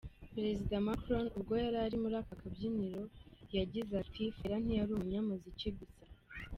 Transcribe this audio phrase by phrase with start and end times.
[0.35, 3.03] Perezida Macron ubwo yari ari muri aka kabyiniro
[3.57, 6.05] yagize ati “Fela ntiyari umunyamuziki gusa.